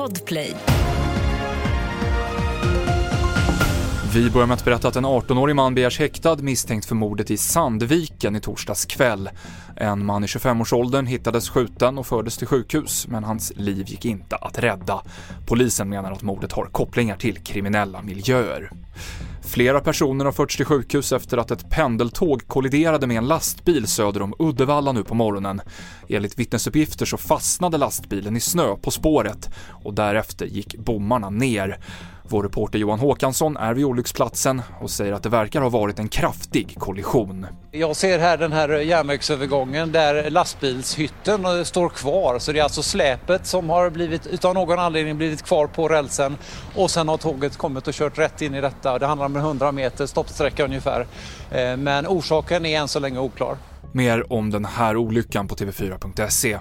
[0.00, 0.79] Podplay.
[4.14, 7.36] Vi börjar med att berätta att en 18-årig man begärs häktad misstänkt för mordet i
[7.36, 9.30] Sandviken i torsdags kväll.
[9.76, 14.36] En man i 25-årsåldern hittades skjuten och fördes till sjukhus, men hans liv gick inte
[14.36, 15.02] att rädda.
[15.46, 18.70] Polisen menar att mordet har kopplingar till kriminella miljöer.
[19.42, 24.22] Flera personer har förts till sjukhus efter att ett pendeltåg kolliderade med en lastbil söder
[24.22, 25.60] om Uddevalla nu på morgonen.
[26.08, 29.50] Enligt vittnesuppgifter så fastnade lastbilen i snö på spåret
[29.84, 31.78] och därefter gick bommarna ner.
[32.30, 36.08] Vår reporter Johan Håkansson är vid olycksplatsen och säger att det verkar ha varit en
[36.08, 37.46] kraftig kollision.
[37.70, 42.38] Jag ser här den här järnvägsövergången där lastbilshytten står kvar.
[42.38, 46.36] Så det är alltså släpet som har blivit, utav någon anledning blivit kvar på rälsen
[46.74, 48.98] och sen har tåget kommit och kört rätt in i detta.
[48.98, 51.06] Det handlar om en 100 meter stoppsträcka ungefär.
[51.50, 53.56] Eh, men orsaken är än så länge oklar.
[53.92, 56.58] Mer om den här olyckan på tv4.se.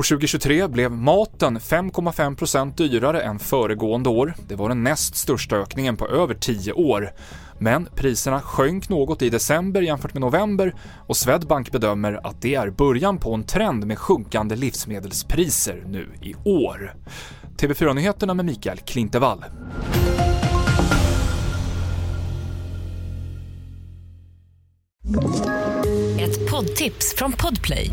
[0.00, 4.34] År 2023 blev maten 5,5% dyrare än föregående år.
[4.48, 7.12] Det var den näst största ökningen på över 10 år.
[7.58, 10.74] Men priserna sjönk något i december jämfört med november
[11.06, 16.34] och Swedbank bedömer att det är början på en trend med sjunkande livsmedelspriser nu i
[16.44, 16.94] år.
[17.56, 19.44] TV4-nyheterna med Mikael Klintevall.
[26.20, 27.92] Ett poddtips från Podplay.